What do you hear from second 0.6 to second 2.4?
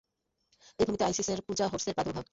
এই ভূমিতে আইসিসের পূজা, হোরসের প্রাদুর্ভাব।